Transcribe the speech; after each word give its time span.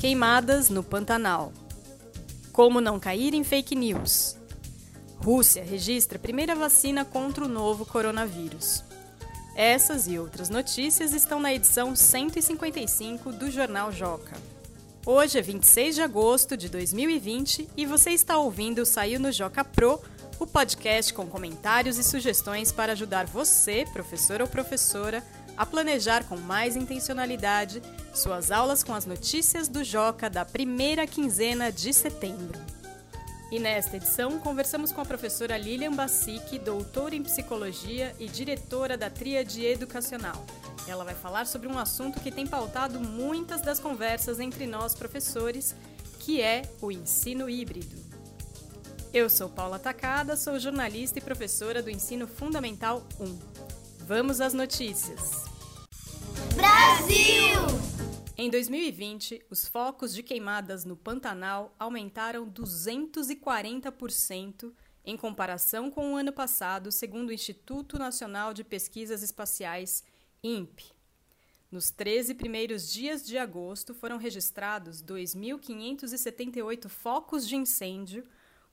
Queimadas 0.00 0.70
no 0.70 0.84
Pantanal. 0.84 1.52
Como 2.52 2.80
não 2.80 3.00
cair 3.00 3.34
em 3.34 3.42
fake 3.42 3.74
news. 3.74 4.36
Rússia 5.16 5.64
registra 5.64 6.20
primeira 6.20 6.54
vacina 6.54 7.04
contra 7.04 7.44
o 7.44 7.48
novo 7.48 7.84
coronavírus. 7.84 8.84
Essas 9.56 10.06
e 10.06 10.16
outras 10.16 10.48
notícias 10.48 11.12
estão 11.12 11.40
na 11.40 11.52
edição 11.52 11.96
155 11.96 13.32
do 13.32 13.50
Jornal 13.50 13.90
Joca. 13.90 14.36
Hoje 15.04 15.36
é 15.36 15.42
26 15.42 15.96
de 15.96 16.02
agosto 16.02 16.56
de 16.56 16.68
2020 16.68 17.68
e 17.76 17.84
você 17.84 18.10
está 18.10 18.38
ouvindo 18.38 18.82
o 18.82 18.86
Saiu 18.86 19.18
no 19.18 19.32
Joca 19.32 19.64
Pro, 19.64 20.00
o 20.38 20.46
podcast 20.46 21.12
com 21.12 21.26
comentários 21.26 21.98
e 21.98 22.04
sugestões 22.04 22.70
para 22.70 22.92
ajudar 22.92 23.26
você, 23.26 23.84
professor 23.92 24.40
ou 24.40 24.46
professora, 24.46 25.24
a 25.58 25.66
planejar 25.66 26.22
com 26.24 26.36
mais 26.36 26.76
intencionalidade 26.76 27.82
suas 28.14 28.52
aulas 28.52 28.84
com 28.84 28.94
as 28.94 29.04
notícias 29.04 29.66
do 29.66 29.82
Joca 29.82 30.30
da 30.30 30.44
primeira 30.44 31.04
quinzena 31.04 31.72
de 31.72 31.92
setembro. 31.92 32.58
E 33.50 33.58
nesta 33.58 33.96
edição, 33.96 34.38
conversamos 34.38 34.92
com 34.92 35.00
a 35.00 35.04
professora 35.04 35.58
Lilian 35.58 35.94
Bassic, 35.94 36.58
doutora 36.60 37.16
em 37.16 37.22
psicologia 37.22 38.14
e 38.20 38.28
diretora 38.28 38.96
da 38.96 39.10
Tríade 39.10 39.64
Educacional. 39.64 40.44
Ela 40.86 41.04
vai 41.04 41.14
falar 41.14 41.46
sobre 41.46 41.66
um 41.66 41.78
assunto 41.78 42.20
que 42.20 42.30
tem 42.30 42.46
pautado 42.46 43.00
muitas 43.00 43.60
das 43.60 43.80
conversas 43.80 44.38
entre 44.38 44.66
nós 44.66 44.94
professores, 44.94 45.74
que 46.20 46.40
é 46.40 46.62
o 46.80 46.92
ensino 46.92 47.48
híbrido. 47.48 47.96
Eu 49.12 49.28
sou 49.28 49.48
Paula 49.48 49.78
Tacada, 49.78 50.36
sou 50.36 50.58
jornalista 50.58 51.18
e 51.18 51.22
professora 51.22 51.82
do 51.82 51.90
Ensino 51.90 52.28
Fundamental 52.28 53.02
1. 53.18 53.38
Vamos 54.06 54.40
às 54.40 54.52
notícias. 54.52 55.47
Brasil! 56.58 57.62
Em 58.36 58.50
2020, 58.50 59.46
os 59.48 59.68
focos 59.68 60.12
de 60.12 60.24
queimadas 60.24 60.84
no 60.84 60.96
Pantanal 60.96 61.72
aumentaram 61.78 62.50
240% 62.50 64.72
em 65.04 65.16
comparação 65.16 65.88
com 65.88 66.12
o 66.12 66.16
ano 66.16 66.32
passado, 66.32 66.90
segundo 66.90 67.28
o 67.28 67.32
Instituto 67.32 67.96
Nacional 67.96 68.52
de 68.52 68.64
Pesquisas 68.64 69.22
Espaciais, 69.22 70.02
INPE. 70.42 70.92
Nos 71.70 71.92
13 71.92 72.34
primeiros 72.34 72.92
dias 72.92 73.24
de 73.24 73.38
agosto 73.38 73.94
foram 73.94 74.16
registrados 74.16 75.00
2.578 75.00 76.88
focos 76.88 77.46
de 77.46 77.54
incêndio, 77.54 78.26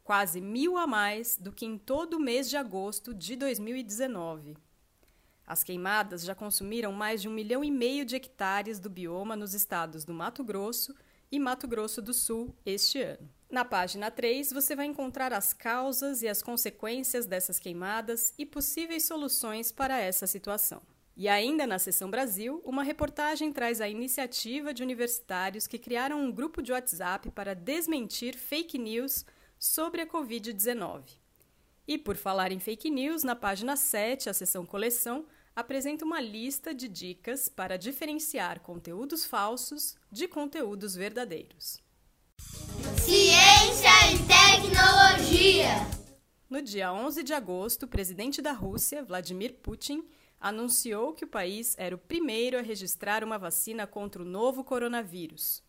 quase 0.03 0.42
mil 0.42 0.75
a 0.75 0.88
mais 0.88 1.38
do 1.38 1.52
que 1.52 1.67
em 1.67 1.77
todo 1.77 2.16
o 2.16 2.20
mês 2.20 2.49
de 2.49 2.58
agosto 2.58 3.14
de 3.14 3.36
2019. 3.36 4.58
As 5.46 5.64
queimadas 5.64 6.24
já 6.24 6.34
consumiram 6.34 6.92
mais 6.92 7.22
de 7.22 7.30
um 7.30 7.32
milhão 7.32 7.64
e 7.64 7.70
meio 7.70 8.04
de 8.04 8.16
hectares 8.16 8.80
do 8.80 8.90
bioma 8.90 9.36
nos 9.36 9.54
estados 9.54 10.04
do 10.04 10.14
Mato 10.14 10.44
Grosso 10.44 10.96
e 11.32 11.40
Mato 11.40 11.68
Grosso 11.68 12.02
do 12.02 12.14
Sul 12.14 12.56
este 12.66 13.02
ano. 13.02 13.30
Na 13.50 13.64
página 13.64 14.10
3, 14.10 14.52
você 14.52 14.76
vai 14.76 14.86
encontrar 14.88 15.32
as 15.32 15.54
causas 15.54 16.23
e 16.23 16.28
as 16.28 16.42
consequências 16.42 17.26
dessas 17.26 17.60
queimadas 17.60 18.34
e 18.38 18.46
possíveis 18.46 19.06
soluções 19.06 19.72
para 19.72 20.00
essa 20.00 20.26
situação. 20.26 20.82
E 21.16 21.30
ainda 21.30 21.66
na 21.66 21.80
seção 21.80 22.12
Brasil, 22.12 22.62
uma 22.66 22.84
reportagem 22.84 23.54
traz 23.54 23.80
a 23.80 23.88
iniciativa 23.88 24.73
de 24.73 24.84
universitários 24.84 25.68
que 25.68 25.78
criaram 25.78 26.20
um 26.20 26.32
grupo 26.32 26.62
de 26.62 26.73
WhatsApp 26.73 27.30
para 27.32 27.54
desmentir 27.54 28.38
fake 28.38 28.78
news 28.78 29.26
sobre 29.58 30.02
a 30.02 30.08
Covid-19. 30.08 31.04
E 31.88 31.98
por 31.98 32.18
falar 32.18 32.52
em 32.52 32.60
fake 32.60 32.90
news, 32.90 33.23
na 33.23 33.36
página 33.36 33.78
7, 33.78 34.30
a 34.30 34.34
seção 34.34 34.66
Coleção, 34.66 35.26
apresenta 35.56 36.03
uma 36.03 36.20
lista 36.20 36.73
de 36.73 36.88
dicas 36.88 37.48
para 37.48 37.78
diferenciar 37.78 38.59
conteúdos 38.59 39.25
falsos 39.25 39.95
de 40.11 40.28
conteúdos 40.28 40.95
verdadeiros. 40.95 41.81
Ciência 43.02 43.89
e 44.11 44.17
tecnologia. 44.28 45.70
No 46.50 46.61
dia 46.61 46.92
11 46.92 47.23
de 47.23 47.33
agosto, 47.33 47.83
o 47.83 47.88
presidente 47.88 48.42
da 48.42 48.52
Rússia, 48.52 49.04
Vladimir 49.04 49.54
Putin, 49.61 50.04
anunciou 50.39 51.14
que 51.14 51.23
o 51.23 51.27
país 51.27 51.73
era 51.77 51.95
o 51.95 51.99
primeiro 51.99 52.58
a 52.58 52.61
registrar 52.61 53.23
uma 53.23 53.37
vacina 53.37 53.87
contra 53.87 54.22
o 54.22 54.26
novo 54.26 54.64
coronavírus. 54.64 55.64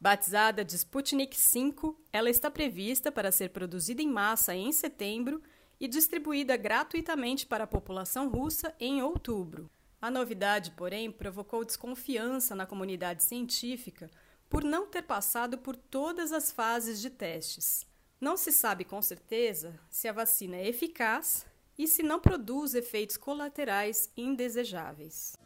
Batizada 0.00 0.64
de 0.64 0.76
Sputnik 0.76 1.36
V, 1.36 1.94
ela 2.12 2.30
está 2.30 2.48
prevista 2.50 3.10
para 3.10 3.32
ser 3.32 3.50
produzida 3.50 4.00
em 4.00 4.08
massa 4.08 4.54
em 4.54 4.70
setembro 4.70 5.42
e 5.80 5.86
distribuída 5.86 6.56
gratuitamente 6.56 7.46
para 7.46 7.64
a 7.64 7.68
população 7.68 8.28
russa 8.28 8.74
em 8.80 9.02
outubro. 9.02 9.70
A 10.00 10.10
novidade, 10.10 10.70
porém, 10.72 11.10
provocou 11.10 11.64
desconfiança 11.64 12.54
na 12.54 12.66
comunidade 12.66 13.22
científica 13.22 14.10
por 14.48 14.64
não 14.64 14.86
ter 14.86 15.02
passado 15.02 15.58
por 15.58 15.76
todas 15.76 16.32
as 16.32 16.50
fases 16.50 17.00
de 17.00 17.10
testes. 17.10 17.86
Não 18.20 18.36
se 18.36 18.50
sabe 18.50 18.84
com 18.84 19.00
certeza 19.02 19.78
se 19.90 20.08
a 20.08 20.12
vacina 20.12 20.56
é 20.56 20.68
eficaz 20.68 21.46
e 21.76 21.86
se 21.86 22.02
não 22.02 22.18
produz 22.18 22.74
efeitos 22.74 23.16
colaterais 23.16 24.10
indesejáveis. 24.16 25.36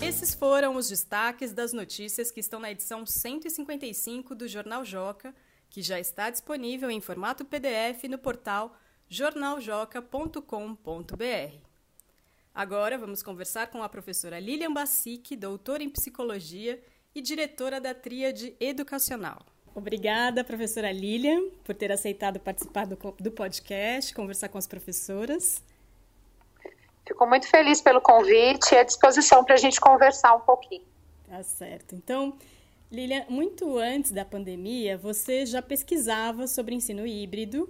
Esses 0.00 0.34
foram 0.34 0.76
os 0.76 0.88
destaques 0.88 1.52
das 1.52 1.72
notícias 1.72 2.30
que 2.30 2.40
estão 2.40 2.60
na 2.60 2.70
edição 2.70 3.06
155 3.06 4.34
do 4.34 4.46
Jornal 4.46 4.84
Joca 4.84 5.34
que 5.74 5.82
já 5.82 5.98
está 5.98 6.30
disponível 6.30 6.88
em 6.88 7.00
formato 7.00 7.44
PDF 7.44 8.04
no 8.08 8.16
portal 8.16 8.76
jornaljoca.com.br. 9.08 11.56
Agora 12.54 12.96
vamos 12.96 13.24
conversar 13.24 13.66
com 13.66 13.82
a 13.82 13.88
professora 13.88 14.38
Lilian 14.38 14.72
Bassic, 14.72 15.34
doutora 15.34 15.82
em 15.82 15.90
psicologia 15.90 16.80
e 17.12 17.20
diretora 17.20 17.80
da 17.80 17.92
Tríade 17.92 18.54
Educacional. 18.60 19.44
Obrigada, 19.74 20.44
professora 20.44 20.92
Lilian, 20.92 21.48
por 21.64 21.74
ter 21.74 21.90
aceitado 21.90 22.38
participar 22.38 22.86
do, 22.86 22.96
do 23.18 23.32
podcast, 23.32 24.14
conversar 24.14 24.50
com 24.50 24.58
as 24.58 24.68
professoras. 24.68 25.60
Fico 27.04 27.26
muito 27.26 27.48
feliz 27.48 27.80
pelo 27.80 28.00
convite 28.00 28.76
e 28.76 28.78
à 28.78 28.84
disposição 28.84 29.44
para 29.44 29.54
a 29.54 29.58
gente 29.58 29.80
conversar 29.80 30.36
um 30.36 30.40
pouquinho. 30.40 30.84
Tá 31.28 31.42
certo. 31.42 31.96
Então, 31.96 32.38
Lilian, 32.94 33.24
muito 33.28 33.76
antes 33.76 34.12
da 34.12 34.24
pandemia, 34.24 34.96
você 34.96 35.44
já 35.44 35.60
pesquisava 35.60 36.46
sobre 36.46 36.76
ensino 36.76 37.04
híbrido 37.04 37.68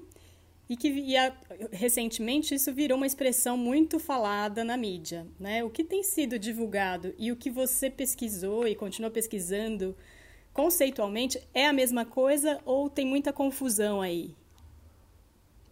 e 0.68 0.76
que 0.76 0.90
via, 0.90 1.34
recentemente 1.72 2.54
isso 2.54 2.72
virou 2.74 2.98
uma 2.98 3.06
expressão 3.06 3.56
muito 3.56 3.98
falada 3.98 4.62
na 4.62 4.76
mídia. 4.76 5.26
Né? 5.40 5.64
O 5.64 5.70
que 5.70 5.82
tem 5.82 6.02
sido 6.02 6.38
divulgado 6.38 7.14
e 7.18 7.32
o 7.32 7.36
que 7.36 7.48
você 7.48 7.88
pesquisou 7.88 8.68
e 8.68 8.74
continua 8.74 9.10
pesquisando 9.10 9.96
conceitualmente 10.52 11.42
é 11.54 11.66
a 11.66 11.72
mesma 11.72 12.04
coisa 12.04 12.60
ou 12.66 12.90
tem 12.90 13.06
muita 13.06 13.32
confusão 13.32 14.02
aí? 14.02 14.36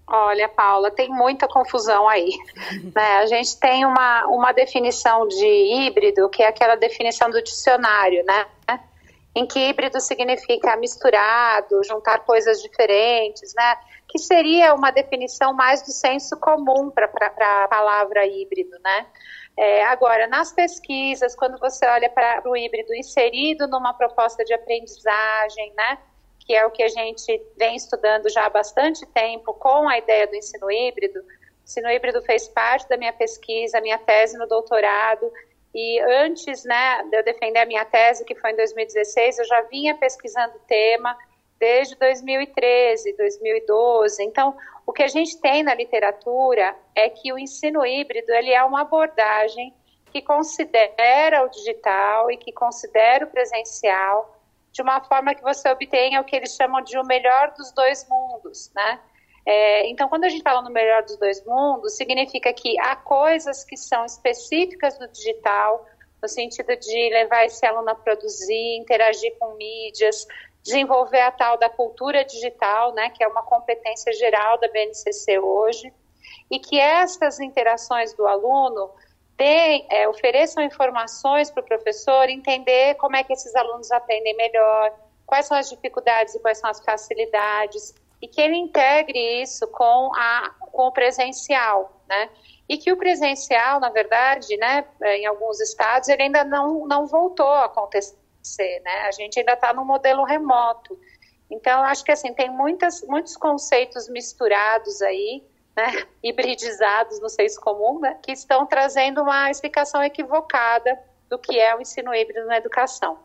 Olha, 0.07 0.49
Paula, 0.49 0.91
tem 0.91 1.11
muita 1.11 1.47
confusão 1.47 2.09
aí. 2.09 2.31
né? 2.95 3.19
A 3.19 3.27
gente 3.27 3.59
tem 3.59 3.85
uma, 3.85 4.27
uma 4.27 4.53
definição 4.53 5.29
de 5.29 5.47
híbrido, 5.47 6.29
que 6.31 6.43
é 6.43 6.49
aquela 6.49 6.75
definição 6.75 7.31
do 7.31 7.43
dicionário, 7.43 8.25
né? 8.25 8.47
Em 9.35 9.47
que 9.47 9.59
híbrido 9.59 10.01
significa 10.01 10.77
misturado, 10.77 11.83
juntar 11.85 12.21
coisas 12.21 12.61
diferentes, 12.61 13.55
né? 13.55 13.77
Que 14.09 14.19
seria 14.19 14.75
uma 14.75 14.91
definição 14.91 15.55
mais 15.55 15.83
do 15.83 15.91
senso 15.91 16.39
comum 16.39 16.91
para 16.91 17.07
a 17.07 17.69
palavra 17.69 18.27
híbrido, 18.27 18.79
né? 18.81 19.07
É, 19.57 19.85
agora, 19.85 20.27
nas 20.27 20.53
pesquisas, 20.53 21.35
quando 21.35 21.59
você 21.59 21.87
olha 21.87 22.11
para 22.11 22.43
o 22.47 22.57
híbrido 22.57 22.95
inserido 22.95 23.67
numa 23.69 23.95
proposta 23.95 24.45
de 24.45 24.53
aprendizagem, 24.53 25.73
né? 25.77 25.99
Que 26.41 26.55
é 26.55 26.67
o 26.67 26.71
que 26.71 26.83
a 26.83 26.89
gente 26.89 27.43
vem 27.57 27.77
estudando 27.77 28.29
já 28.29 28.47
há 28.47 28.51
bastante 28.51 29.07
tempo 29.07 29.55
com 29.55 29.89
a 29.89 29.97
ideia 29.97 30.27
do 30.27 30.35
ensino 30.35 30.71
híbrido. 30.71 31.21
O 31.21 31.65
ensino 31.65 31.91
híbrido 31.91 32.21
fez 32.23 32.49
parte 32.49 32.89
da 32.89 32.97
minha 32.99 33.13
pesquisa, 33.13 33.81
minha 33.81 33.99
tese 33.99 34.37
no 34.37 34.47
doutorado, 34.47 35.31
e 35.75 36.01
antes 36.01 36.65
né, 36.65 37.03
de 37.05 37.17
eu 37.17 37.25
defender 37.25 37.61
a 37.61 37.67
minha 37.67 37.85
tese, 37.85 38.25
que 38.25 38.35
foi 38.35 38.53
em 38.53 38.57
2016, 38.57 39.39
eu 39.39 39.45
já 39.45 39.63
vinha 39.63 39.97
pesquisando 39.97 40.57
o 40.57 40.61
tema 40.61 41.17
desde 41.59 41.95
2013, 41.97 43.17
2012. 43.17 44.23
Então, 44.23 44.55
o 44.87 44.93
que 44.93 45.03
a 45.03 45.09
gente 45.09 45.41
tem 45.41 45.63
na 45.63 45.75
literatura 45.75 46.77
é 46.95 47.09
que 47.09 47.33
o 47.33 47.39
ensino 47.39 47.87
híbrido 47.87 48.33
ele 48.33 48.53
é 48.53 48.63
uma 48.63 48.83
abordagem 48.83 49.73
que 50.11 50.21
considera 50.21 51.45
o 51.45 51.49
digital 51.49 52.31
e 52.31 52.37
que 52.37 52.53
considera 52.53 53.25
o 53.25 53.31
presencial 53.31 54.39
de 54.71 54.83
uma 54.83 55.01
forma 55.05 55.35
que 55.35 55.43
você 55.43 55.71
obtenha 55.71 56.21
o 56.21 56.25
que 56.25 56.35
eles 56.37 56.55
chamam 56.55 56.83
de 56.83 56.99
o 56.99 57.05
melhor 57.05 57.53
dos 57.57 57.73
dois 57.73 58.07
mundos, 58.09 58.71
né? 58.75 59.01
É, 59.45 59.89
então, 59.89 60.09
quando 60.09 60.25
a 60.25 60.29
gente 60.29 60.43
fala 60.43 60.63
no 60.63 60.71
melhor 60.71 61.03
dos 61.03 61.17
dois 61.17 61.45
mundos, 61.45 61.97
significa 61.97 62.53
que 62.53 62.79
há 62.79 62.95
coisas 62.95 63.65
que 63.65 63.77
são 63.77 64.05
específicas 64.05 64.97
do 64.99 65.09
digital, 65.09 65.85
no 66.23 66.29
sentido 66.29 66.77
de 66.77 67.11
levar 67.11 67.45
esse 67.45 67.67
aluno 67.67 67.91
a 67.91 67.95
produzir, 67.95 68.77
interagir 68.77 69.37
com 69.39 69.55
mídias, 69.55 70.27
desenvolver 70.63 71.21
a 71.21 71.33
tal 71.33 71.59
da 71.59 71.69
cultura 71.69 72.25
digital, 72.25 72.95
né, 72.95 73.11
que 73.11 73.25
é 73.25 73.27
uma 73.27 73.43
competência 73.43 74.13
geral 74.13 74.59
da 74.59 74.69
BNCC 74.69 75.41
hoje, 75.41 75.93
e 76.49 76.61
que 76.61 76.79
essas 76.79 77.41
interações 77.41 78.15
do 78.15 78.27
aluno 78.27 78.91
dê, 79.37 79.85
é, 79.91 80.09
ofereçam 80.09 80.63
informações 80.63 81.51
para 81.51 81.63
o 81.63 81.67
professor 81.67 82.29
entender 82.29 82.95
como 82.95 83.17
é 83.17 83.25
que 83.25 83.33
esses 83.33 83.55
alunos 83.57 83.91
aprendem 83.91 84.37
melhor, 84.37 84.93
quais 85.27 85.47
são 85.47 85.57
as 85.57 85.69
dificuldades 85.69 86.35
e 86.35 86.39
quais 86.39 86.59
são 86.59 86.71
as 86.71 86.85
facilidades, 86.85 87.93
e 88.23 88.29
que 88.29 88.41
ele 88.41 88.57
integre 88.57 89.43
isso 89.43 89.67
com, 89.67 90.15
a, 90.15 90.55
com 90.61 90.87
o 90.87 90.93
presencial, 90.93 92.01
né? 92.09 92.31
E 92.69 92.79
que 92.79 92.93
o 92.93 92.97
presencial, 92.97 93.81
na 93.81 93.91
verdade, 93.91 94.57
né, 94.57 94.87
em 95.03 95.27
alguns 95.27 95.61
estados, 95.61 96.09
ele 96.09 96.23
ainda 96.23 96.45
não, 96.45 96.87
não 96.87 97.05
voltou 97.07 97.51
a 97.51 97.65
acontecer, 97.65 98.81
né? 98.85 99.01
A 99.09 99.11
gente 99.11 99.41
ainda 99.41 99.55
está 99.55 99.75
no 99.75 99.85
modelo 99.85 100.23
remoto. 100.23 100.97
Então, 101.51 101.83
acho 101.83 102.05
que 102.05 102.13
assim, 102.13 102.33
tem 102.33 102.49
muitas, 102.49 103.03
muitos 103.03 103.37
conceitos 103.37 104.09
misturados 104.09 105.03
aí, 105.03 105.43
né, 105.77 106.07
hibridizados 106.23 107.21
no 107.21 107.29
senso 107.29 107.61
comum, 107.61 107.99
né, 107.99 108.19
que 108.23 108.31
estão 108.31 108.65
trazendo 108.67 109.21
uma 109.21 109.51
explicação 109.51 110.03
equivocada 110.03 110.97
do 111.29 111.39
que 111.39 111.59
é 111.59 111.75
o 111.75 111.81
ensino 111.81 112.15
híbrido 112.15 112.47
na 112.47 112.57
educação. 112.57 113.19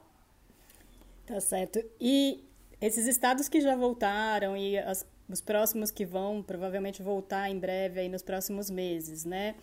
Tá 1.27 1.39
certo. 1.39 1.79
E 2.01 2.46
esses 2.81 3.07
estados 3.07 3.49
que 3.49 3.59
já 3.59 3.75
voltaram 3.75 4.55
e 4.55 4.77
as, 4.77 5.05
os 5.29 5.41
próximos 5.41 5.91
que 5.91 6.05
vão 6.05 6.43
provavelmente 6.43 7.01
voltar 7.01 7.49
em 7.49 7.59
breve 7.59 7.99
aí 8.01 8.09
nos 8.09 8.21
próximos 8.21 8.69
meses, 8.69 9.25
né? 9.25 9.55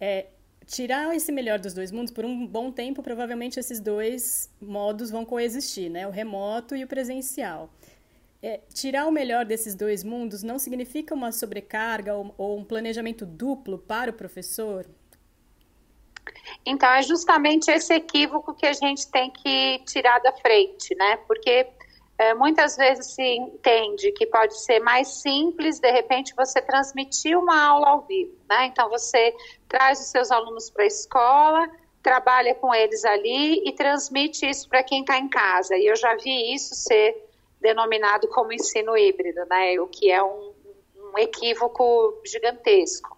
É, 0.00 0.26
tirar 0.66 1.14
esse 1.14 1.32
melhor 1.32 1.58
dos 1.58 1.72
dois 1.74 1.90
mundos 1.90 2.12
por 2.12 2.24
um 2.24 2.46
bom 2.46 2.70
tempo, 2.70 3.02
provavelmente 3.02 3.58
esses 3.58 3.80
dois 3.80 4.50
modos 4.60 5.10
vão 5.10 5.24
coexistir, 5.24 5.90
né? 5.90 6.06
O 6.06 6.10
remoto 6.10 6.74
e 6.76 6.84
o 6.84 6.86
presencial. 6.86 7.70
É, 8.40 8.60
tirar 8.72 9.06
o 9.06 9.10
melhor 9.10 9.44
desses 9.44 9.74
dois 9.74 10.04
mundos 10.04 10.42
não 10.42 10.58
significa 10.58 11.14
uma 11.14 11.32
sobrecarga 11.32 12.14
ou, 12.14 12.34
ou 12.38 12.58
um 12.58 12.64
planejamento 12.64 13.26
duplo 13.26 13.78
para 13.78 14.10
o 14.10 14.14
professor? 14.14 14.86
Então, 16.64 16.88
é 16.90 17.02
justamente 17.02 17.70
esse 17.70 17.92
equívoco 17.94 18.54
que 18.54 18.66
a 18.66 18.72
gente 18.72 19.10
tem 19.10 19.30
que 19.30 19.82
tirar 19.86 20.18
da 20.20 20.32
frente, 20.32 20.94
né? 20.94 21.16
Porque 21.26 21.66
é, 22.18 22.34
muitas 22.34 22.76
vezes 22.76 23.14
se 23.14 23.22
entende 23.22 24.10
que 24.10 24.26
pode 24.26 24.58
ser 24.60 24.80
mais 24.80 25.06
simples, 25.22 25.78
de 25.78 25.90
repente, 25.90 26.34
você 26.34 26.60
transmitir 26.60 27.38
uma 27.38 27.64
aula 27.64 27.90
ao 27.90 28.00
vivo, 28.02 28.36
né? 28.48 28.66
Então, 28.66 28.90
você 28.90 29.32
traz 29.68 30.00
os 30.00 30.08
seus 30.08 30.32
alunos 30.32 30.68
para 30.68 30.82
a 30.82 30.88
escola, 30.88 31.70
trabalha 32.02 32.56
com 32.56 32.74
eles 32.74 33.04
ali 33.04 33.62
e 33.64 33.72
transmite 33.72 34.48
isso 34.48 34.68
para 34.68 34.82
quem 34.82 35.02
está 35.02 35.16
em 35.16 35.28
casa. 35.28 35.76
E 35.76 35.86
eu 35.86 35.94
já 35.94 36.16
vi 36.16 36.52
isso 36.52 36.74
ser 36.74 37.16
denominado 37.60 38.26
como 38.28 38.52
ensino 38.52 38.96
híbrido, 38.96 39.44
né? 39.48 39.78
O 39.80 39.86
que 39.86 40.10
é 40.10 40.20
um, 40.20 40.52
um 40.96 41.18
equívoco 41.18 42.20
gigantesco. 42.26 43.16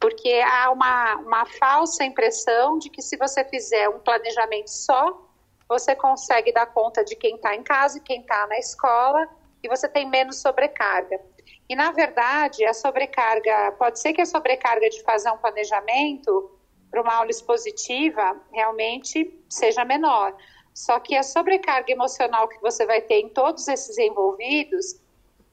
Porque 0.00 0.40
há 0.42 0.70
uma, 0.70 1.16
uma 1.16 1.44
falsa 1.44 2.02
impressão 2.02 2.78
de 2.78 2.88
que 2.88 3.02
se 3.02 3.16
você 3.18 3.44
fizer 3.44 3.90
um 3.90 3.98
planejamento 3.98 4.68
só, 4.68 5.27
você 5.68 5.94
consegue 5.94 6.52
dar 6.52 6.66
conta 6.66 7.04
de 7.04 7.14
quem 7.14 7.36
está 7.36 7.54
em 7.54 7.62
casa 7.62 7.98
e 7.98 8.00
quem 8.00 8.20
está 8.20 8.46
na 8.46 8.58
escola 8.58 9.28
e 9.62 9.68
você 9.68 9.88
tem 9.88 10.08
menos 10.08 10.40
sobrecarga. 10.40 11.20
E, 11.68 11.76
na 11.76 11.90
verdade, 11.90 12.64
a 12.64 12.72
sobrecarga, 12.72 13.72
pode 13.72 14.00
ser 14.00 14.12
que 14.12 14.22
a 14.22 14.26
sobrecarga 14.26 14.88
de 14.88 15.02
fazer 15.02 15.30
um 15.30 15.36
planejamento 15.36 16.58
para 16.90 17.02
uma 17.02 17.14
aula 17.14 17.30
expositiva 17.30 18.40
realmente 18.52 19.38
seja 19.48 19.84
menor. 19.84 20.34
Só 20.72 20.98
que 21.00 21.16
a 21.16 21.22
sobrecarga 21.22 21.92
emocional 21.92 22.48
que 22.48 22.60
você 22.60 22.86
vai 22.86 23.02
ter 23.02 23.20
em 23.20 23.28
todos 23.28 23.68
esses 23.68 23.98
envolvidos, 23.98 25.00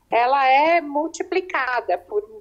ela 0.09 0.45
é 0.47 0.81
multiplicada 0.81 1.97
por 1.97 2.35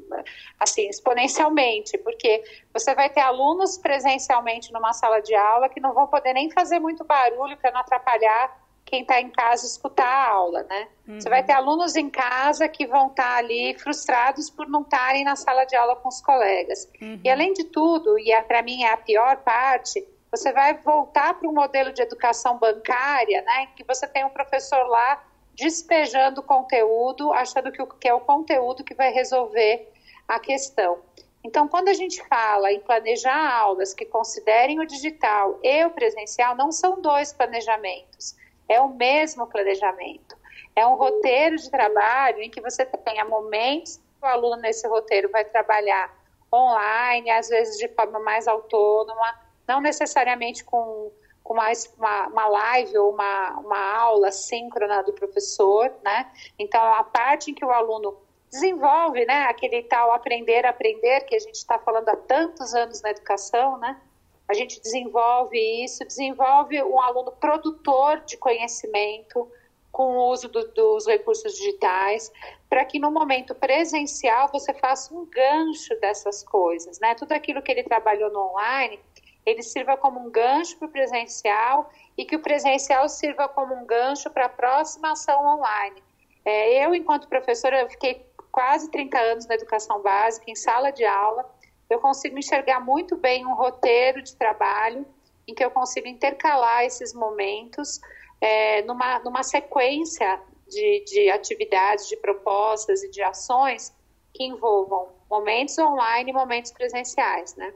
assim 0.61 0.88
exponencialmente, 0.88 1.99
porque 1.99 2.44
você 2.72 2.94
vai 2.94 3.08
ter 3.11 3.20
alunos 3.20 3.78
presencialmente 3.78 4.72
numa 4.72 4.93
sala 4.93 5.20
de 5.20 5.34
aula 5.34 5.69
que 5.69 5.81
não 5.81 5.93
vão 5.93 6.06
poder 6.06 6.32
nem 6.34 6.50
fazer 6.50 6.78
muito 6.78 7.05
barulho 7.05 7.56
para 7.56 7.72
não 7.72 7.81
atrapalhar 7.81 8.64
quem 8.84 9.00
está 9.00 9.20
em 9.20 9.31
casa 9.31 9.66
escutar 9.66 10.06
a 10.06 10.28
aula, 10.28 10.62
né? 10.64 10.88
Uhum. 11.08 11.20
Você 11.20 11.28
vai 11.28 11.43
ter 11.43 11.52
alunos 11.52 11.96
em 11.96 12.11
casa 12.11 12.69
que 12.69 12.87
vão 12.87 13.08
estar 13.08 13.25
tá 13.25 13.37
ali 13.37 13.76
frustrados 13.78 14.50
por 14.50 14.69
não 14.69 14.82
estarem 14.82 15.25
na 15.25 15.37
sala 15.37 15.64
de 15.64 15.75
aula 15.75 15.96
com 15.96 16.08
os 16.08 16.20
colegas. 16.20 16.88
Uhum. 17.00 17.19
E 17.25 17.31
além 17.31 17.52
de 17.55 17.64
tudo, 17.64 18.19
e 18.19 18.31
é, 18.31 18.43
para 18.43 18.62
mim 18.62 18.82
é 18.82 18.93
a 18.93 18.96
pior 18.96 19.38
parte, 19.38 20.06
você 20.31 20.52
vai 20.52 20.75
voltar 20.75 21.34
para 21.34 21.49
um 21.49 21.52
modelo 21.52 21.93
de 21.93 22.02
educação 22.02 22.58
bancária, 22.58 23.40
né, 23.43 23.69
que 23.75 23.84
você 23.84 24.06
tem 24.06 24.25
um 24.25 24.31
professor 24.31 24.84
lá 24.87 25.22
despejando 25.54 26.42
conteúdo, 26.42 27.32
achando 27.32 27.70
que, 27.70 27.80
o, 27.80 27.86
que 27.86 28.08
é 28.08 28.14
o 28.14 28.20
conteúdo 28.20 28.84
que 28.84 28.94
vai 28.94 29.12
resolver 29.12 29.90
a 30.26 30.38
questão. 30.38 30.98
Então, 31.42 31.68
quando 31.68 31.88
a 31.88 31.94
gente 31.94 32.26
fala 32.26 32.72
em 32.72 32.80
planejar 32.80 33.52
aulas 33.54 33.92
que 33.92 34.06
considerem 34.06 34.80
o 34.80 34.86
digital 34.86 35.58
e 35.62 35.84
o 35.84 35.90
presencial, 35.90 36.56
não 36.56 36.72
são 36.72 37.00
dois 37.00 37.32
planejamentos, 37.32 38.34
é 38.68 38.80
o 38.80 38.88
mesmo 38.88 39.46
planejamento. 39.46 40.36
É 40.74 40.86
um 40.86 40.94
roteiro 40.94 41.56
de 41.56 41.70
trabalho 41.70 42.40
em 42.40 42.50
que 42.50 42.60
você 42.60 42.84
tenha 42.84 43.24
momentos 43.24 43.96
que 43.96 44.24
o 44.24 44.26
aluno 44.26 44.56
nesse 44.56 44.88
roteiro 44.88 45.30
vai 45.30 45.44
trabalhar 45.44 46.12
online, 46.52 47.30
às 47.30 47.48
vezes 47.48 47.78
de 47.78 47.88
forma 47.88 48.18
mais 48.20 48.48
autônoma, 48.48 49.38
não 49.68 49.80
necessariamente 49.80 50.64
com, 50.64 51.12
com 51.44 51.55
mais 51.55 51.93
uma, 51.99 52.26
uma 52.29 52.49
live 52.49 52.96
ou 52.96 53.12
uma, 53.12 53.50
uma 53.61 53.96
aula 53.99 54.32
síncrona 54.32 55.02
do 55.02 55.12
professor, 55.12 55.93
né? 56.02 56.32
Então, 56.58 56.82
a 56.82 57.05
parte 57.05 57.50
em 57.50 57.55
que 57.55 57.64
o 57.64 57.70
aluno 57.70 58.17
desenvolve, 58.50 59.26
né, 59.26 59.44
aquele 59.44 59.82
tal 59.82 60.12
aprender, 60.12 60.64
aprender, 60.64 61.20
que 61.23 61.35
a 61.35 61.38
gente 61.38 61.56
está 61.56 61.79
falando 61.79 62.08
há 62.08 62.17
tantos 62.17 62.73
anos 62.75 63.02
na 63.02 63.11
educação, 63.11 63.76
né? 63.79 64.00
A 64.49 64.55
gente 64.55 64.81
desenvolve 64.81 65.58
isso, 65.85 66.05
desenvolve 66.05 66.82
um 66.82 67.00
aluno 67.00 67.32
produtor 67.32 68.20
de 68.20 68.37
conhecimento 68.37 69.50
com 69.93 70.17
o 70.17 70.31
uso 70.31 70.49
do, 70.49 70.67
dos 70.69 71.06
recursos 71.06 71.55
digitais, 71.56 72.32
para 72.69 72.85
que 72.85 72.99
no 72.99 73.11
momento 73.11 73.55
presencial 73.55 74.49
você 74.50 74.73
faça 74.75 75.14
um 75.14 75.26
gancho 75.26 75.94
dessas 76.00 76.43
coisas, 76.43 76.99
né? 77.00 77.14
Tudo 77.14 77.32
aquilo 77.32 77.62
que 77.62 77.70
ele 77.70 77.82
trabalhou 77.82 78.31
no 78.31 78.50
online, 78.50 78.99
ele 79.44 79.62
sirva 79.62 79.96
como 79.96 80.20
um 80.20 80.31
gancho 80.31 80.79
para 80.79 80.88
o 80.88 80.91
presencial 80.91 81.91
e 82.17 82.25
que 82.25 82.37
o 82.37 82.43
presencial 82.43 83.08
sirva 83.08 83.49
como 83.49 83.75
um 83.75 83.85
gancho 83.85 84.31
para 84.31 84.46
a 84.46 84.49
próxima 84.49 85.12
ação 85.12 85.44
online. 85.46 86.02
É, 86.44 86.85
eu, 86.85 86.94
enquanto 86.94 87.29
professora, 87.29 87.81
eu 87.81 87.91
fiquei 87.91 88.26
quase 88.50 88.91
30 88.91 89.19
anos 89.19 89.46
na 89.46 89.55
educação 89.55 90.00
básica, 90.00 90.50
em 90.50 90.55
sala 90.55 90.91
de 90.91 91.05
aula, 91.05 91.49
eu 91.91 91.99
consigo 92.00 92.38
enxergar 92.38 92.81
muito 92.81 93.17
bem 93.17 93.44
um 93.46 93.55
roteiro 93.55 94.23
de 94.23 94.35
trabalho 94.37 95.06
em 95.46 95.55
que 95.55 95.64
eu 95.64 95.70
consigo 95.70 96.06
intercalar 96.06 96.85
esses 96.85 97.12
momentos 97.12 98.00
é, 98.41 98.82
numa, 98.82 99.19
numa 99.20 99.43
sequência 99.43 100.41
de, 100.69 101.05
de 101.05 101.31
atividades, 101.31 102.08
de 102.08 102.17
propostas 102.17 103.03
e 103.03 103.10
de 103.10 103.22
ações 103.22 103.94
que 104.32 104.44
envolvam 104.44 105.08
momentos 105.31 105.79
online 105.79 106.31
e 106.31 106.34
momentos 106.34 106.72
presenciais, 106.72 107.55
né? 107.56 107.72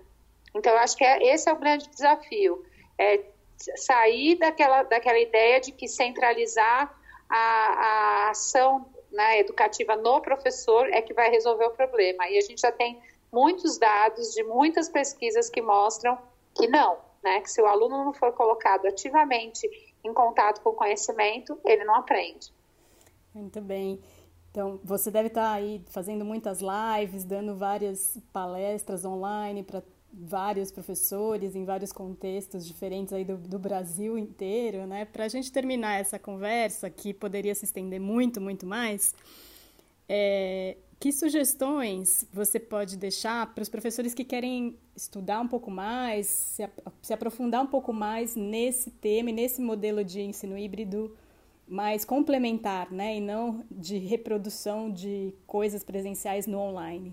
Então, 0.59 0.73
eu 0.73 0.79
acho 0.79 0.97
que 0.97 1.05
é, 1.05 1.35
esse 1.35 1.49
é 1.49 1.53
o 1.53 1.57
grande 1.57 1.88
desafio, 1.88 2.65
é 2.99 3.25
sair 3.77 4.37
daquela, 4.37 4.83
daquela 4.83 5.19
ideia 5.19 5.61
de 5.61 5.73
que 5.73 5.88
centralizar 5.88 6.95
a, 7.29 7.37
a 7.37 8.31
ação 8.31 8.87
né, 9.11 9.41
educativa 9.41 9.97
no 9.97 10.21
professor 10.21 10.88
é 10.88 11.00
que 11.03 11.15
vai 11.15 11.31
resolver 11.31 11.67
o 11.67 11.71
problema. 11.71 12.29
E 12.29 12.38
a 12.38 12.41
gente 12.41 12.61
já 12.61 12.73
tem 12.73 13.00
muitos 13.33 13.79
dados 13.79 14.33
de 14.33 14.43
muitas 14.43 14.88
pesquisas 14.88 15.49
que 15.49 15.61
mostram 15.61 16.19
que 16.55 16.67
não, 16.67 16.99
né, 17.23 17.41
que 17.41 17.50
se 17.50 17.61
o 17.62 17.67
aluno 17.67 18.05
não 18.05 18.12
for 18.12 18.33
colocado 18.33 18.87
ativamente 18.87 19.69
em 20.05 20.12
contato 20.12 20.61
com 20.61 20.71
o 20.71 20.75
conhecimento, 20.75 21.59
ele 21.65 21.85
não 21.85 21.95
aprende. 21.95 22.53
Muito 23.35 23.61
bem. 23.61 24.00
Então, 24.50 24.81
você 24.83 25.11
deve 25.11 25.29
estar 25.29 25.53
aí 25.53 25.85
fazendo 25.88 26.25
muitas 26.25 26.61
lives, 26.61 27.25
dando 27.25 27.55
várias 27.55 28.19
palestras 28.33 29.05
online 29.05 29.62
para 29.62 29.83
vários 30.12 30.71
professores 30.71 31.55
em 31.55 31.65
vários 31.65 31.93
contextos 31.93 32.67
diferentes 32.67 33.12
aí 33.12 33.25
do, 33.25 33.37
do 33.37 33.59
Brasil 33.59 34.19
inteiro, 34.19 34.87
né? 34.87 35.05
Para 35.05 35.25
a 35.25 35.29
gente 35.29 35.53
terminar 35.53 36.00
essa 36.00 36.19
conversa, 36.19 36.88
que 36.88 37.12
poderia 37.12 37.55
se 37.55 37.65
estender 37.65 38.00
muito, 38.00 38.41
muito 38.41 38.67
mais, 38.67 39.15
é, 40.09 40.77
que 40.99 41.12
sugestões 41.12 42.25
você 42.33 42.59
pode 42.59 42.97
deixar 42.97 43.55
para 43.55 43.62
os 43.62 43.69
professores 43.69 44.15
que 44.15 44.25
querem 44.25 44.77
estudar 44.97 45.41
um 45.41 45.49
pouco 45.49 45.71
mais, 45.71 46.27
se, 46.27 46.69
se 47.03 47.12
aprofundar 47.12 47.62
um 47.62 47.67
pouco 47.67 47.93
mais 47.93 48.35
nesse 48.35 48.91
tema 48.91 49.31
e 49.31 49.33
nesse 49.33 49.61
modelo 49.61 50.03
de 50.03 50.21
ensino 50.21 50.59
híbrido 50.59 51.15
mais 51.69 52.05
complementar, 52.05 52.91
né? 52.91 53.17
E 53.17 53.21
não 53.21 53.62
de 53.71 53.99
reprodução 53.99 54.91
de 54.91 55.35
coisas 55.47 55.85
presenciais 55.85 56.47
no 56.47 56.59
online? 56.59 57.12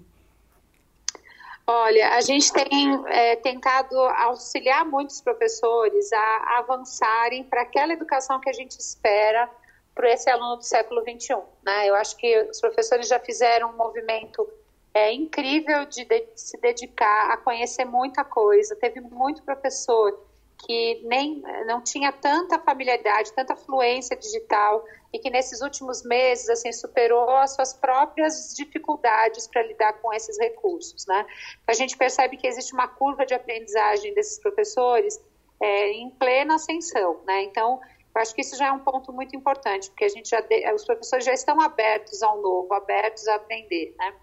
Olha, 1.68 2.10
a 2.10 2.22
gente 2.22 2.54
tem 2.54 3.04
é, 3.08 3.36
tentado 3.38 3.98
auxiliar 4.00 4.86
muitos 4.86 5.20
professores 5.20 6.14
a 6.14 6.60
avançarem 6.60 7.44
para 7.44 7.62
aquela 7.62 7.94
educação 7.94 8.40
que 8.40 8.50
a 8.50 8.54
gente 8.54 8.80
espera 8.80 9.50
para 9.96 10.12
esse 10.12 10.30
aluno 10.30 10.58
do 10.58 10.64
século 10.64 11.02
XXI. 11.02 11.38
Né? 11.64 11.90
Eu 11.90 11.96
acho 11.96 12.16
que 12.18 12.42
os 12.44 12.60
professores 12.62 13.08
já 13.08 13.20
fizeram 13.20 13.72
um 13.72 13.78
movimento 13.78 14.48
é 14.96 15.12
incrível 15.12 15.86
de, 15.86 16.06
de, 16.06 16.26
se 16.36 16.58
dedicar 16.62 17.30
a 17.30 17.36
conhecer 17.36 17.84
muita 17.84 18.24
coisa. 18.24 18.78
Teve 18.78 19.02
muito 19.02 19.44
professor 19.44 20.25
que 20.58 21.02
nem 21.04 21.42
não 21.66 21.82
tinha 21.82 22.12
tanta 22.12 22.60
familiaridade, 22.60 23.34
tanta 23.34 23.56
fluência 23.56 24.16
digital 24.16 24.84
e 25.14 25.20
que 25.20 25.30
nesses 25.30 25.62
últimos 25.62 26.04
meses 26.04 26.50
assim 26.50 26.72
superou 26.72 27.30
as 27.38 27.56
suas 27.56 27.74
próprias 27.74 28.54
dificuldades 28.56 29.48
para 29.48 29.64
lidar 29.64 29.94
com 29.94 30.14
esses 30.14 30.38
recursos, 30.40 31.06
né? 31.08 31.26
A 31.68 31.74
gente 31.74 31.98
percebe 31.98 32.38
que 32.38 32.48
existe 32.48 32.74
uma 32.74 32.88
curva 32.88 33.26
de 33.26 33.34
aprendizagem 33.34 34.14
desses 34.14 34.40
professores 34.40 35.20
é, 35.62 35.92
em 35.92 36.10
plena 36.10 36.56
ascensão, 36.56 37.22
né? 37.26 37.44
Então, 37.44 37.80
eu 38.16 38.22
acho 38.22 38.34
que 38.34 38.42
isso 38.42 38.58
já 38.58 38.68
é 38.68 38.72
um 38.72 38.80
ponto 38.80 39.12
muito 39.12 39.36
importante, 39.36 39.90
porque 39.90 40.06
a 40.06 40.10
gente 40.10 40.30
já 40.30 40.42
os 40.74 40.86
professores 40.86 41.26
já 41.26 41.34
estão 41.34 41.60
abertos 41.62 42.24
ao 42.24 42.42
novo, 42.42 42.74
abertos 42.74 43.28
a 43.28 43.36
aprender, 43.36 43.94
né? 43.98 44.14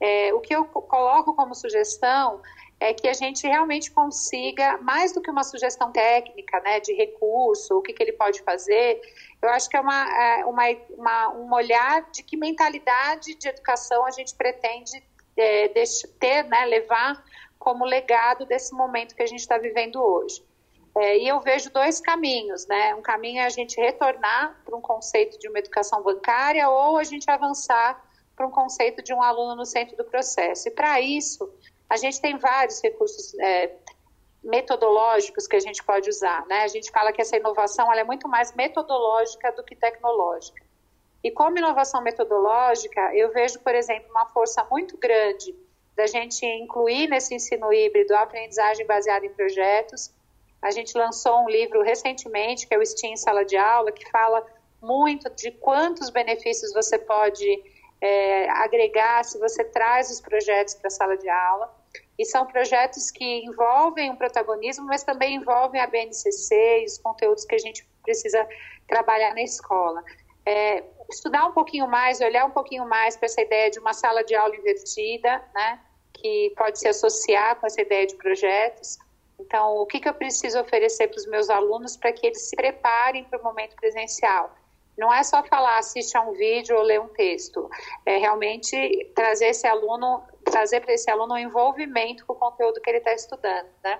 É, 0.00 0.34
o 0.34 0.40
que 0.40 0.54
eu 0.54 0.64
coloco 0.64 1.34
como 1.34 1.54
sugestão 1.54 2.40
é 2.82 2.92
que 2.92 3.06
a 3.06 3.12
gente 3.12 3.46
realmente 3.46 3.90
consiga, 3.90 4.76
mais 4.78 5.12
do 5.12 5.22
que 5.22 5.30
uma 5.30 5.44
sugestão 5.44 5.92
técnica, 5.92 6.60
né, 6.60 6.80
de 6.80 6.92
recurso, 6.92 7.78
o 7.78 7.82
que, 7.82 7.92
que 7.92 8.02
ele 8.02 8.12
pode 8.12 8.42
fazer, 8.42 9.00
eu 9.40 9.48
acho 9.50 9.68
que 9.68 9.76
é 9.76 9.80
uma, 9.80 10.22
é, 10.22 10.44
uma, 10.44 10.64
uma, 10.90 11.28
um 11.34 11.54
olhar 11.54 12.10
de 12.10 12.22
que 12.24 12.36
mentalidade 12.36 13.36
de 13.36 13.48
educação 13.48 14.04
a 14.04 14.10
gente 14.10 14.34
pretende 14.34 15.02
é, 15.36 15.68
ter, 16.18 16.42
né, 16.44 16.64
levar 16.66 17.24
como 17.58 17.84
legado 17.84 18.44
desse 18.46 18.74
momento 18.74 19.14
que 19.14 19.22
a 19.22 19.26
gente 19.26 19.40
está 19.40 19.58
vivendo 19.58 20.02
hoje. 20.02 20.44
É, 20.96 21.18
e 21.18 21.28
eu 21.28 21.40
vejo 21.40 21.70
dois 21.70 22.00
caminhos, 22.00 22.66
né? 22.66 22.94
Um 22.94 23.00
caminho 23.00 23.40
é 23.40 23.46
a 23.46 23.48
gente 23.48 23.80
retornar 23.80 24.60
para 24.62 24.76
um 24.76 24.80
conceito 24.80 25.38
de 25.38 25.48
uma 25.48 25.58
educação 25.58 26.02
bancária 26.02 26.68
ou 26.68 26.98
a 26.98 27.04
gente 27.04 27.30
avançar 27.30 27.98
para 28.36 28.46
um 28.46 28.50
conceito 28.50 29.02
de 29.02 29.14
um 29.14 29.22
aluno 29.22 29.56
no 29.56 29.64
centro 29.64 29.96
do 29.96 30.04
processo. 30.04 30.68
E 30.68 30.70
para 30.70 31.00
isso, 31.00 31.50
a 31.92 31.96
gente 31.98 32.22
tem 32.22 32.38
vários 32.38 32.82
recursos 32.82 33.38
é, 33.38 33.70
metodológicos 34.42 35.46
que 35.46 35.56
a 35.56 35.60
gente 35.60 35.84
pode 35.84 36.08
usar. 36.08 36.46
Né? 36.46 36.62
A 36.62 36.68
gente 36.68 36.90
fala 36.90 37.12
que 37.12 37.20
essa 37.20 37.36
inovação 37.36 37.92
é 37.92 38.02
muito 38.02 38.26
mais 38.26 38.54
metodológica 38.54 39.52
do 39.52 39.62
que 39.62 39.76
tecnológica. 39.76 40.64
E 41.22 41.30
como 41.30 41.58
inovação 41.58 42.00
metodológica, 42.00 43.14
eu 43.14 43.30
vejo, 43.30 43.60
por 43.60 43.74
exemplo, 43.74 44.10
uma 44.10 44.24
força 44.24 44.66
muito 44.70 44.96
grande 44.96 45.54
da 45.94 46.06
gente 46.06 46.46
incluir 46.46 47.08
nesse 47.08 47.34
ensino 47.34 47.70
híbrido 47.70 48.14
a 48.14 48.22
aprendizagem 48.22 48.86
baseada 48.86 49.26
em 49.26 49.34
projetos. 49.34 50.10
A 50.62 50.70
gente 50.70 50.96
lançou 50.96 51.44
um 51.44 51.48
livro 51.50 51.82
recentemente, 51.82 52.66
que 52.66 52.74
é 52.74 52.78
o 52.78 52.86
STEAM 52.86 53.16
Sala 53.16 53.44
de 53.44 53.58
Aula, 53.58 53.92
que 53.92 54.10
fala 54.10 54.42
muito 54.80 55.28
de 55.28 55.50
quantos 55.50 56.08
benefícios 56.08 56.72
você 56.72 56.98
pode 56.98 57.62
é, 58.00 58.48
agregar 58.48 59.24
se 59.24 59.38
você 59.38 59.62
traz 59.62 60.10
os 60.10 60.22
projetos 60.22 60.74
para 60.74 60.88
a 60.88 60.90
sala 60.90 61.18
de 61.18 61.28
aula. 61.28 61.81
E 62.18 62.24
são 62.24 62.46
projetos 62.46 63.10
que 63.10 63.44
envolvem 63.44 64.10
o 64.10 64.16
protagonismo, 64.16 64.86
mas 64.86 65.02
também 65.02 65.36
envolvem 65.36 65.80
a 65.80 65.86
BNCC 65.86 66.82
e 66.82 66.84
os 66.84 66.98
conteúdos 66.98 67.44
que 67.44 67.54
a 67.54 67.58
gente 67.58 67.86
precisa 68.02 68.46
trabalhar 68.86 69.34
na 69.34 69.42
escola. 69.42 70.02
É, 70.44 70.84
estudar 71.10 71.46
um 71.46 71.52
pouquinho 71.52 71.88
mais, 71.88 72.20
olhar 72.20 72.44
um 72.44 72.50
pouquinho 72.50 72.86
mais 72.86 73.16
para 73.16 73.26
essa 73.26 73.40
ideia 73.40 73.70
de 73.70 73.78
uma 73.78 73.92
sala 73.92 74.24
de 74.24 74.34
aula 74.34 74.54
invertida, 74.56 75.42
né, 75.54 75.80
que 76.12 76.52
pode 76.56 76.78
se 76.78 76.88
associar 76.88 77.56
com 77.56 77.66
essa 77.66 77.80
ideia 77.80 78.06
de 78.06 78.16
projetos. 78.16 78.98
Então, 79.38 79.76
o 79.76 79.86
que, 79.86 80.00
que 80.00 80.08
eu 80.08 80.14
preciso 80.14 80.60
oferecer 80.60 81.08
para 81.08 81.18
os 81.18 81.26
meus 81.26 81.48
alunos 81.50 81.96
para 81.96 82.12
que 82.12 82.26
eles 82.26 82.48
se 82.48 82.56
preparem 82.56 83.24
para 83.24 83.40
o 83.40 83.42
momento 83.42 83.74
presencial? 83.76 84.54
Não 84.96 85.12
é 85.12 85.22
só 85.22 85.42
falar, 85.42 85.78
assiste 85.78 86.16
a 86.16 86.20
um 86.20 86.32
vídeo 86.32 86.76
ou 86.76 86.82
ler 86.82 87.00
um 87.00 87.08
texto. 87.08 87.68
É 88.04 88.18
realmente 88.18 89.10
trazer 89.14 89.46
esse 89.46 89.66
aluno, 89.66 90.22
trazer 90.52 90.80
para 90.80 90.92
esse 90.92 91.10
aluno 91.10 91.34
um 91.34 91.38
envolvimento 91.38 92.26
com 92.26 92.34
o 92.34 92.36
conteúdo 92.36 92.80
que 92.80 92.90
ele 92.90 92.98
está 92.98 93.14
estudando, 93.14 93.68
né? 93.82 93.98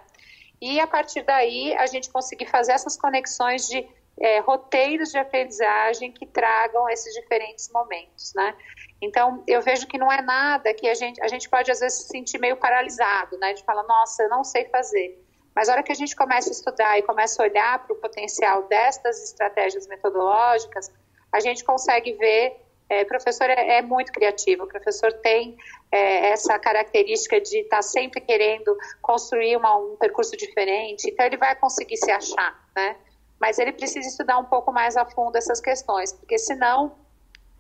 E 0.61 0.79
a 0.79 0.87
partir 0.87 1.23
daí 1.23 1.75
a 1.75 1.87
gente 1.87 2.11
conseguir 2.11 2.47
fazer 2.47 2.73
essas 2.73 2.97
conexões 2.97 3.67
de 3.67 3.89
é, 4.21 4.39
roteiros 4.41 5.11
de 5.11 5.19
aprendizagem 5.19 6.13
que 6.13 6.27
tragam 6.27 6.89
esses 6.91 7.13
diferentes 7.15 7.71
momentos, 7.73 8.33
né? 8.35 8.55
Então, 9.01 9.43
eu 9.49 9.61
vejo 9.61 9.87
que 9.87 9.99
não 9.99 10.13
é 10.13 10.21
nada 10.23 10.73
que 10.75 10.89
a 10.89 10.95
gente, 10.95 11.21
a 11.21 11.27
gente 11.27 11.49
pode 11.49 11.71
às 11.71 11.81
vezes 11.81 12.03
se 12.03 12.09
sentir 12.09 12.39
meio 12.39 12.57
paralisado, 12.57 13.37
né? 13.39 13.55
De 13.55 13.65
falar, 13.65 13.83
nossa, 13.85 14.23
eu 14.23 14.29
não 14.29 14.45
sei 14.45 14.67
fazer. 14.67 15.19
Mas 15.55 15.69
a 15.69 15.73
hora 15.73 15.83
que 15.83 15.93
a 15.93 15.95
gente 15.95 16.15
começa 16.15 16.51
a 16.51 16.53
estudar 16.53 16.99
e 16.99 17.03
começa 17.03 17.43
a 17.43 17.47
olhar 17.47 17.79
para 17.85 17.95
o 17.95 18.01
potencial 18.01 18.63
destas 18.69 19.23
estratégias 19.25 19.87
metodológicas, 19.87 20.91
a 21.33 21.41
gente 21.41 21.65
consegue 21.65 22.13
ver. 22.13 22.61
É, 22.93 23.07
professor 23.07 23.49
é, 23.49 23.79
é, 23.79 23.83
muito 23.83 24.13
criativo, 24.13 24.65
o 24.65 24.69
professor 24.69 25.11
tem 25.15 25.57
é, 25.91 26.29
essa 26.29 26.59
característica 26.59 27.41
de 27.41 27.61
estar 27.61 27.77
tá 27.77 27.83
sempre 27.83 28.21
querendo 28.21 28.77
construir 29.01 29.57
uma, 29.57 29.75
um 29.79 29.97
percurso 29.97 30.37
diferente, 30.37 31.09
então 31.09 31.25
ele 31.25 31.39
vai 31.39 31.57
conseguir 31.57 31.97
se 31.97 32.11
achar, 32.11 32.55
né? 32.77 32.97
Mas 33.41 33.59
ele 33.59 33.73
precisa 33.73 34.07
estudar 34.07 34.37
um 34.37 34.45
pouco 34.45 34.71
mais 34.71 34.95
a 34.95 35.07
fundo 35.07 35.37
essas 35.37 35.59
questões, 35.59 36.13
porque 36.13 36.37
senão, 36.37 36.95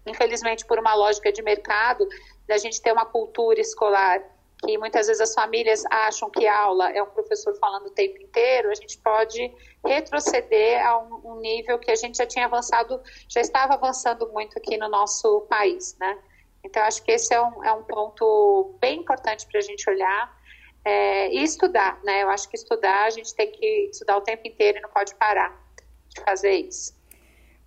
infelizmente, 0.07 0.67
por 0.67 0.79
uma 0.79 0.95
lógica 0.95 1.33
de 1.33 1.41
mercado, 1.41 2.07
da 2.47 2.59
gente 2.59 2.83
ter 2.83 2.93
uma 2.93 3.07
cultura 3.07 3.59
escolar 3.59 4.21
que 4.64 4.78
muitas 4.78 5.09
vezes 5.09 5.21
as 5.21 5.35
famílias 5.35 5.83
acham 5.90 6.31
que 6.31 6.47
aula 6.47 6.90
é 6.90 7.02
um 7.02 7.11
professor 7.11 7.54
falando 7.57 7.87
o 7.87 7.90
tempo 7.90 8.23
inteiro, 8.23 8.71
a 8.71 8.75
gente 8.75 8.97
pode 8.99 9.52
retroceder 9.85 10.87
a 10.87 10.99
um, 10.99 11.33
um 11.33 11.40
nível 11.40 11.78
que 11.78 11.90
a 11.90 11.97
gente 11.97 12.19
já 12.19 12.26
tinha 12.26 12.47
avançado, 12.47 13.00
já 13.28 13.40
estava 13.40 13.75
avançando 13.75 14.28
muito 14.28 14.57
aqui 14.57 14.76
no 14.76 14.88
nosso 14.88 15.42
país, 15.42 15.97
né? 15.99 16.16
Então, 16.64 16.81
acho 16.85 17.02
que 17.02 17.11
esse 17.11 17.35
é 17.35 17.42
um, 17.42 17.64
é 17.64 17.73
um 17.73 17.83
ponto 17.83 18.76
bem 18.81 19.00
importante 19.00 19.47
para 19.49 19.59
a 19.59 19.62
gente 19.62 19.88
olhar 19.90 20.40
é, 20.85 21.28
e 21.35 21.42
estudar, 21.42 22.00
né? 22.04 22.23
Eu 22.23 22.31
acho 22.31 22.49
que 22.49 22.57
estudar, 22.57 23.07
a 23.07 23.11
gente 23.11 23.35
tem 23.35 23.50
que 23.50 23.88
estudar 23.90 24.16
o 24.16 24.21
tempo 24.21 24.47
inteiro 24.47 24.78
e 24.78 24.81
não 24.81 24.90
pode 24.90 25.12
parar 25.16 25.61
de 26.09 26.21
fazer 26.23 26.52
isso. 26.52 26.95